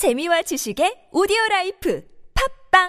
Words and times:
재미와 0.00 0.40
지식의 0.40 1.12
오디오 1.12 1.36
라이프 1.50 2.02
팝빵 2.32 2.88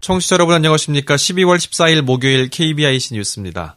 청취자 0.00 0.36
여러분 0.36 0.54
안녕하십니까? 0.54 1.16
12월 1.16 1.58
14일 1.58 2.00
목요일 2.00 2.48
KBIC 2.48 3.12
뉴스입니다. 3.12 3.76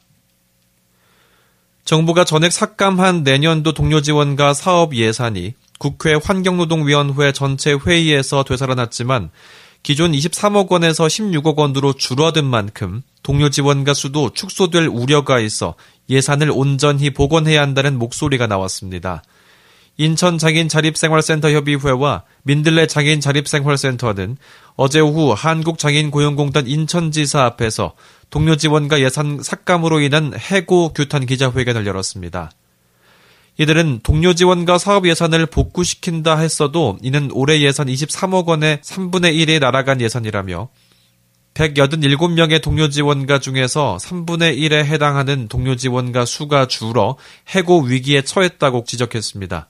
정부가 1.83 2.23
전액 2.23 2.53
삭감한 2.53 3.23
내년도 3.23 3.73
동료 3.73 4.01
지원과 4.01 4.53
사업 4.53 4.95
예산이 4.95 5.53
국회 5.77 6.13
환경노동위원회 6.13 7.31
전체 7.31 7.73
회의에서 7.73 8.43
되살아났지만 8.43 9.29
기존 9.83 10.13
23억 10.13 10.71
원에서 10.71 11.05
16억 11.05 11.57
원으로 11.57 11.93
줄어든 11.93 12.43
만큼 12.43 13.03
동료 13.21 13.49
지원가 13.49 13.93
수도 13.93 14.31
축소될 14.31 14.87
우려가 14.87 15.39
있어 15.39 15.75
예산을 16.09 16.51
온전히 16.51 17.11
복원해야 17.11 17.61
한다는 17.61 17.99
목소리가 17.99 18.47
나왔습니다. 18.47 19.21
인천 19.97 20.37
장애인 20.37 20.67
자립생활센터 20.67 21.51
협의회와 21.51 22.23
민들레 22.43 22.87
장애인 22.87 23.21
자립생활센터는 23.21 24.37
어제 24.75 24.99
오후 24.99 25.33
한국장애인 25.33 26.11
고용공단 26.11 26.67
인천지사 26.67 27.43
앞에서 27.43 27.93
동료 28.29 28.57
지원과 28.57 28.99
예산 29.01 29.41
삭감으로 29.41 30.01
인한 30.01 30.33
해고 30.37 30.93
규탄 30.93 31.25
기자회견을 31.25 31.85
열었습니다. 31.85 32.51
이들은 33.57 34.01
동료 34.03 34.33
지원과 34.33 34.77
사업 34.77 35.07
예산을 35.07 35.45
복구시킨다 35.45 36.37
했어도 36.37 36.97
이는 37.01 37.29
올해 37.31 37.61
예산 37.61 37.87
23억 37.87 38.47
원의 38.47 38.79
3분의 38.79 39.35
1에 39.35 39.59
날아간 39.59 40.01
예산이라며 40.01 40.69
187명의 41.53 42.61
동료 42.61 42.89
지원가 42.89 43.39
중에서 43.39 43.97
3분의 44.01 44.57
1에 44.57 44.83
해당하는 44.83 45.47
동료 45.47 45.75
지원가 45.77 46.25
수가 46.25 46.67
줄어 46.67 47.15
해고 47.55 47.83
위기에 47.83 48.23
처했다고 48.23 48.83
지적했습니다. 48.85 49.69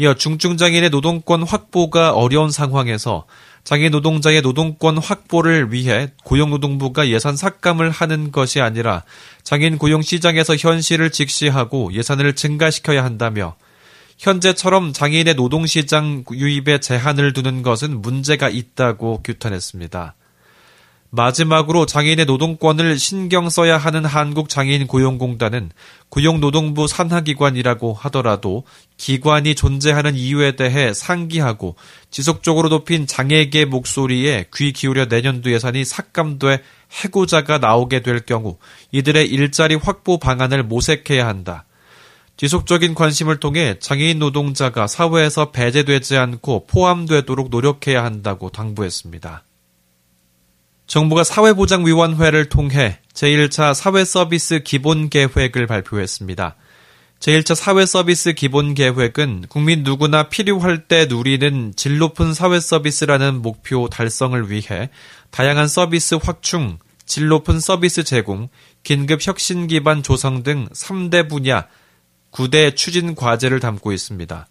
이어 0.00 0.14
중증장애인의 0.14 0.88
노동권 0.88 1.42
확보가 1.42 2.12
어려운 2.14 2.50
상황에서 2.50 3.26
장애 3.64 3.90
노동자의 3.90 4.40
노동권 4.40 4.96
확보를 4.96 5.74
위해 5.74 6.08
고용노동부가 6.24 7.10
예산 7.10 7.36
삭감을 7.36 7.90
하는 7.90 8.32
것이 8.32 8.62
아니라 8.62 9.04
장애인 9.42 9.76
고용 9.76 10.00
시장에서 10.00 10.56
현실을 10.56 11.10
직시하고 11.10 11.92
예산을 11.92 12.34
증가시켜야 12.34 13.04
한다며 13.04 13.56
현재처럼 14.16 14.94
장애인의 14.94 15.34
노동시장 15.34 16.24
유입에 16.32 16.80
제한을 16.80 17.34
두는 17.34 17.60
것은 17.60 18.00
문제가 18.00 18.48
있다고 18.48 19.20
규탄했습니다. 19.22 20.14
마지막으로 21.10 21.86
장애인의 21.86 22.26
노동권을 22.26 22.98
신경 22.98 23.50
써야 23.50 23.76
하는 23.78 24.04
한국 24.04 24.48
장애인 24.48 24.86
고용공단은 24.86 25.70
고용노동부 26.08 26.86
산하기관이라고 26.86 27.94
하더라도 27.94 28.62
기관이 28.96 29.56
존재하는 29.56 30.14
이유에 30.14 30.54
대해 30.54 30.94
상기하고 30.94 31.74
지속적으로 32.10 32.68
높인 32.68 33.08
장애계 33.08 33.64
목소리에 33.64 34.46
귀 34.54 34.72
기울여 34.72 35.06
내년도 35.06 35.50
예산이 35.50 35.84
삭감돼 35.84 36.62
해고자가 37.02 37.58
나오게 37.58 38.02
될 38.02 38.20
경우 38.20 38.58
이들의 38.92 39.26
일자리 39.26 39.74
확보 39.74 40.18
방안을 40.18 40.62
모색해야 40.62 41.26
한다. 41.26 41.64
지속적인 42.36 42.94
관심을 42.94 43.38
통해 43.38 43.76
장애인 43.80 44.18
노동자가 44.20 44.86
사회에서 44.86 45.50
배제되지 45.50 46.16
않고 46.16 46.66
포함되도록 46.68 47.50
노력해야 47.50 48.02
한다고 48.02 48.48
당부했습니다. 48.48 49.44
정부가 50.90 51.22
사회보장위원회를 51.22 52.48
통해 52.48 52.98
제1차 53.14 53.74
사회서비스 53.74 54.64
기본계획을 54.64 55.68
발표했습니다. 55.68 56.56
제1차 57.20 57.54
사회서비스 57.54 58.32
기본계획은 58.32 59.44
국민 59.48 59.84
누구나 59.84 60.24
필요할 60.24 60.88
때 60.88 61.06
누리는 61.06 61.74
질 61.76 61.98
높은 61.98 62.34
사회서비스라는 62.34 63.40
목표 63.40 63.88
달성을 63.88 64.50
위해 64.50 64.90
다양한 65.30 65.68
서비스 65.68 66.16
확충, 66.16 66.80
질 67.06 67.28
높은 67.28 67.60
서비스 67.60 68.02
제공, 68.02 68.48
긴급 68.82 69.24
혁신 69.24 69.68
기반 69.68 70.02
조성 70.02 70.42
등 70.42 70.66
3대 70.70 71.28
분야 71.28 71.68
9대 72.32 72.74
추진 72.74 73.14
과제를 73.14 73.60
담고 73.60 73.92
있습니다. 73.92 74.48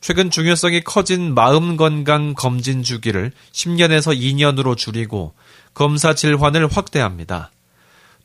최근 0.00 0.30
중요성이 0.30 0.82
커진 0.82 1.34
마음 1.34 1.76
건강 1.76 2.34
검진 2.34 2.82
주기를 2.82 3.32
10년에서 3.52 4.16
2년으로 4.16 4.76
줄이고 4.76 5.34
검사 5.74 6.14
질환을 6.14 6.68
확대합니다. 6.68 7.50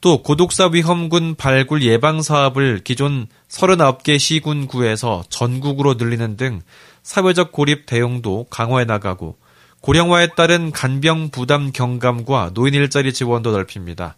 또 0.02 0.24
고독사 0.24 0.70
위험군 0.74 1.36
발굴 1.36 1.84
예방 1.84 2.22
사업을 2.22 2.82
기존 2.84 3.28
39개 3.50 4.18
시군구에서 4.18 5.24
전국으로 5.30 5.94
늘리는 5.94 6.38
등 6.38 6.62
사회적 7.04 7.52
고립 7.52 7.86
대응도 7.86 8.48
강화해 8.50 8.86
나가고 8.86 9.38
고령화에 9.82 10.30
따른 10.36 10.72
간병 10.72 11.30
부담 11.30 11.72
경감과 11.72 12.52
노인 12.53 12.74
일자리 12.74 13.14
지원도 13.14 13.52
넓힙니다. 13.52 14.16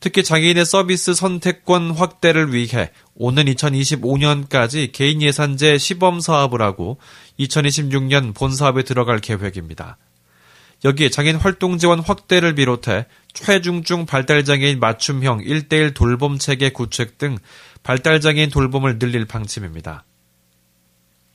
특히 0.00 0.24
장애인의 0.24 0.64
서비스 0.64 1.12
선택권 1.14 1.90
확대를 1.90 2.54
위해 2.54 2.90
오는 3.14 3.44
2025년까지 3.44 4.90
개인 4.92 5.20
예산제 5.20 5.76
시범 5.76 6.20
사업을 6.20 6.62
하고 6.62 6.98
2026년 7.38 8.34
본 8.34 8.54
사업에 8.54 8.82
들어갈 8.82 9.18
계획입니다. 9.18 9.98
여기에 10.84 11.10
장애인 11.10 11.36
활동 11.36 11.76
지원 11.76 12.00
확대를 12.00 12.54
비롯해 12.54 13.04
최중증 13.34 14.06
발달장애인 14.06 14.80
맞춤형 14.80 15.40
1대1 15.40 15.94
돌봄 15.94 16.38
체계 16.38 16.70
구축 16.70 17.18
등 17.18 17.36
발달장애인 17.82 18.48
돌봄을 18.48 18.98
늘릴 18.98 19.26
방침입니다. 19.26 20.04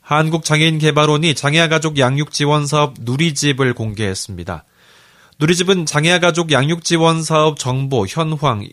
한국장애인개발원이 0.01 1.35
장애아 1.35 1.67
가족 1.67 1.97
양육 1.99 2.31
지원 2.31 2.65
사업 2.65 2.95
누리집을 2.99 3.73
공개했습니다. 3.73 4.65
누리집은 5.37 5.85
장애아 5.85 6.19
가족 6.19 6.53
양육 6.53 6.85
지원 6.85 7.21
사업 7.21 7.59
정보, 7.59 8.05
현황, 8.07 8.65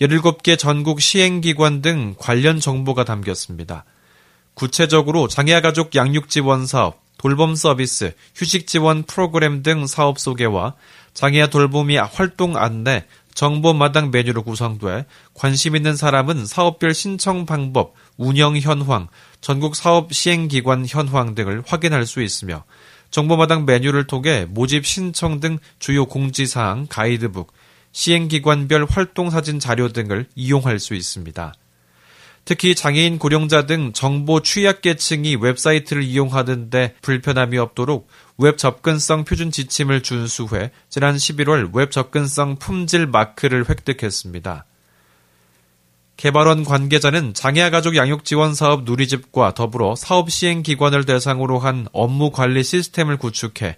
17개 0.00 0.58
전국 0.58 1.00
시행기관 1.00 1.80
등 1.80 2.16
관련 2.18 2.58
정보가 2.58 3.04
담겼습니다. 3.04 3.84
구체적으로 4.54 5.28
장애아 5.28 5.60
가족 5.60 5.94
양육 5.94 6.28
지원 6.28 6.66
사업, 6.66 7.00
돌봄 7.18 7.54
서비스, 7.54 8.16
휴식 8.34 8.66
지원 8.66 9.04
프로그램 9.04 9.62
등 9.62 9.86
사업 9.86 10.18
소개와 10.18 10.74
장애아 11.14 11.50
돌봄이 11.50 11.96
활동 11.96 12.56
안내, 12.56 13.06
정보 13.32 13.72
마당 13.72 14.10
메뉴로 14.10 14.42
구성돼 14.42 15.06
관심 15.34 15.76
있는 15.76 15.94
사람은 15.94 16.46
사업별 16.46 16.94
신청 16.94 17.46
방법, 17.46 17.94
운영 18.16 18.58
현황, 18.58 19.06
전국 19.40 19.76
사업 19.76 20.12
시행 20.12 20.48
기관 20.48 20.84
현황 20.84 21.36
등을 21.36 21.62
확인할 21.64 22.06
수 22.06 22.22
있으며 22.22 22.64
정보마당 23.10 23.66
메뉴를 23.66 24.06
통해 24.06 24.46
모집 24.48 24.86
신청 24.86 25.40
등 25.40 25.58
주요 25.78 26.06
공지사항, 26.06 26.86
가이드북, 26.88 27.52
시행기관별 27.92 28.86
활동사진 28.88 29.58
자료 29.60 29.88
등을 29.88 30.26
이용할 30.34 30.78
수 30.78 30.94
있습니다. 30.94 31.54
특히 32.44 32.74
장애인 32.74 33.18
고령자 33.18 33.66
등 33.66 33.92
정보 33.92 34.40
취약계층이 34.40 35.36
웹사이트를 35.36 36.02
이용하는데 36.02 36.94
불편함이 37.02 37.58
없도록 37.58 38.08
웹 38.38 38.56
접근성 38.56 39.24
표준 39.24 39.50
지침을 39.50 40.02
준수해 40.02 40.70
지난 40.88 41.16
11월 41.16 41.74
웹 41.74 41.90
접근성 41.90 42.56
품질 42.56 43.06
마크를 43.06 43.68
획득했습니다. 43.68 44.64
개발원 46.18 46.64
관계자는 46.64 47.32
장애아 47.32 47.70
가족 47.70 47.94
양육 47.94 48.24
지원 48.24 48.52
사업 48.52 48.82
누리집과 48.82 49.54
더불어 49.54 49.94
사업 49.94 50.32
시행 50.32 50.64
기관을 50.64 51.06
대상으로 51.06 51.60
한 51.60 51.86
업무 51.92 52.32
관리 52.32 52.64
시스템을 52.64 53.16
구축해 53.16 53.76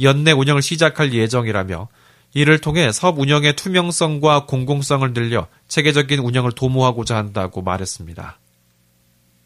연내 0.00 0.32
운영을 0.32 0.62
시작할 0.62 1.12
예정이라며 1.12 1.88
이를 2.32 2.60
통해 2.60 2.92
사업 2.92 3.18
운영의 3.18 3.56
투명성과 3.56 4.46
공공성을 4.46 5.12
늘려 5.12 5.48
체계적인 5.68 6.18
운영을 6.20 6.52
도모하고자 6.52 7.14
한다고 7.14 7.60
말했습니다. 7.60 8.38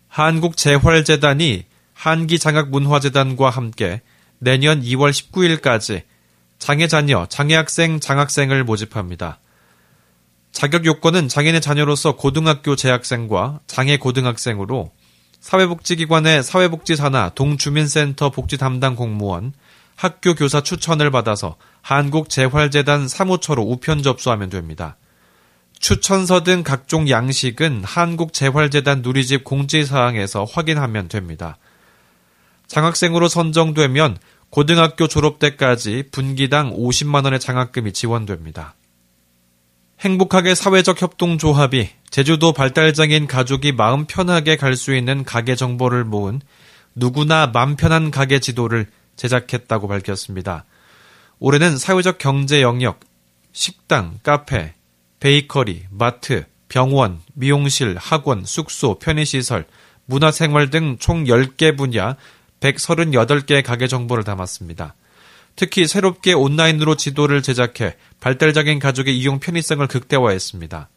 한국재활재단이 0.06 1.64
한기장학문화재단과 1.94 3.50
함께 3.50 4.02
내년 4.38 4.82
2월 4.82 5.10
19일까지 5.10 6.02
장애자녀, 6.60 7.26
장애학생, 7.28 7.98
장학생을 7.98 8.62
모집합니다. 8.62 9.40
자격 10.52 10.84
요건은 10.84 11.28
장애인의 11.28 11.60
자녀로서 11.60 12.16
고등학교 12.16 12.76
재학생과 12.76 13.60
장애 13.66 13.96
고등학생으로 13.96 14.90
사회복지기관의 15.40 16.42
사회복지사나 16.42 17.30
동주민센터 17.30 18.30
복지 18.30 18.58
담당 18.58 18.94
공무원, 18.94 19.54
학교 19.96 20.34
교사 20.34 20.62
추천을 20.62 21.10
받아서 21.10 21.56
한국재활재단 21.82 23.08
사무처로 23.08 23.62
우편 23.62 24.02
접수하면 24.02 24.50
됩니다. 24.50 24.96
추천서 25.78 26.42
등 26.42 26.62
각종 26.62 27.08
양식은 27.08 27.84
한국재활재단 27.84 29.00
누리집 29.00 29.44
공지사항에서 29.44 30.44
확인하면 30.44 31.08
됩니다. 31.08 31.56
장학생으로 32.66 33.28
선정되면 33.28 34.18
고등학교 34.50 35.08
졸업 35.08 35.38
때까지 35.38 36.04
분기당 36.12 36.76
50만 36.76 37.24
원의 37.24 37.40
장학금이 37.40 37.92
지원됩니다. 37.92 38.74
행복하게 40.00 40.54
사회적 40.54 41.02
협동조합이 41.02 41.90
제주도 42.08 42.52
발달장애인 42.54 43.26
가족이 43.26 43.72
마음 43.72 44.06
편하게 44.06 44.56
갈 44.56 44.74
수 44.74 44.94
있는 44.94 45.24
가게 45.24 45.54
정보를 45.54 46.04
모은 46.04 46.40
누구나 46.94 47.46
맘 47.46 47.76
편한 47.76 48.10
가게 48.10 48.38
지도를 48.40 48.86
제작했다고 49.16 49.88
밝혔습니다. 49.88 50.64
올해는 51.38 51.76
사회적 51.76 52.16
경제 52.16 52.62
영역, 52.62 53.00
식당, 53.52 54.18
카페, 54.22 54.74
베이커리, 55.20 55.84
마트, 55.90 56.46
병원, 56.70 57.20
미용실, 57.34 57.96
학원, 57.98 58.44
숙소, 58.46 58.98
편의시설, 58.98 59.66
문화생활 60.06 60.70
등 60.70 60.96
총 60.98 61.24
10개 61.24 61.76
분야 61.76 62.16
138개 62.60 63.62
가게 63.62 63.86
정보를 63.86 64.24
담았습니다. 64.24 64.94
특히 65.56 65.86
새롭게 65.86 66.32
온라인으로 66.32 66.96
지도를 66.96 67.42
제작해 67.42 67.96
발달장애인 68.20 68.78
가족의 68.78 69.16
이용 69.18 69.38
편의성을 69.40 69.86
극대화했습니다. 69.86 70.88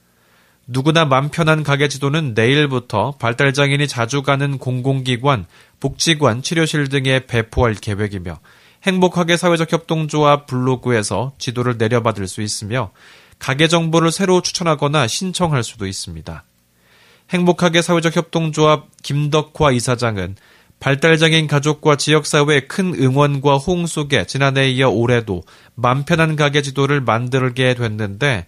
누구나 0.68 1.04
맘 1.04 1.30
편한 1.30 1.64
가게 1.64 1.90
지도는 1.90 2.34
내일부터 2.34 3.12
발달장애인이 3.20 3.88
자주 3.88 4.24
가는 4.24 4.58
공공기관, 4.58 5.46
복지관, 5.80 6.42
치료실 6.42 6.88
등에 6.88 7.26
배포할 7.26 7.74
계획이며 7.74 8.40
행복하게 8.84 9.38
사회적 9.38 9.72
협동조합 9.72 10.46
블로그에서 10.48 11.34
지도를 11.38 11.78
내려받을 11.78 12.28
수 12.28 12.42
있으며 12.42 12.92
가게 13.40 13.68
정보를 13.68 14.12
새로 14.12 14.42
추천하거나 14.42 15.08
신청할 15.08 15.64
수도 15.64 15.86
있습니다. 15.86 16.44
행복하게 17.30 17.82
사회적 17.82 18.16
협동조합 18.16 18.88
김덕화 19.02 19.72
이사장은 19.72 20.36
발달장애인 20.84 21.48
가족과 21.48 21.96
지역사회의 21.96 22.68
큰 22.68 22.94
응원과 22.94 23.56
호응 23.56 23.88
속에 23.88 24.26
지난해에 24.26 24.70
이어 24.72 24.90
올해도 24.90 25.44
맘 25.76 26.04
편한 26.04 26.36
가게 26.36 26.62
지도를 26.62 27.00
만들게 27.00 27.74
됐는데 27.76 28.46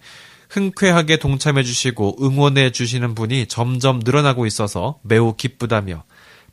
흔쾌하게 0.50 1.16
동참해 1.16 1.62
주시고 1.62 2.18
응원해 2.20 2.72
주시는 2.72 3.14
분이 3.14 3.46
점점 3.46 4.00
늘어나고 4.04 4.44
있어서 4.44 4.98
매우 5.02 5.34
기쁘다며 5.34 6.04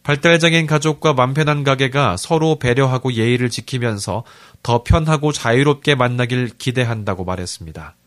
발달장애인 0.04 0.68
가족과 0.68 1.12
맘 1.12 1.34
편한 1.34 1.66
가게가 1.66 2.16
서로 2.16 2.60
배려하고 2.60 3.12
예의를 3.12 3.50
지키면서 3.50 4.24
더 4.64 4.84
편하고 4.84 5.34
자유롭게 5.34 5.96
만나길 5.96 6.52
기대한다고 6.58 7.26
말했습니다. 7.26 7.98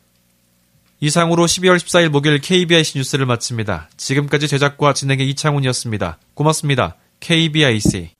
이상으로 1.00 1.44
12월 1.44 1.76
14일 1.76 2.08
목요일 2.08 2.40
KBIC 2.40 2.96
뉴스를 2.96 3.26
마칩니다. 3.26 3.90
지금까지 3.99 4.49
제작과 4.49 4.94
진행의 4.94 5.29
이창훈이었습니다. 5.29 6.19
고맙습니다. 6.32 6.96
KBIC 7.26 8.11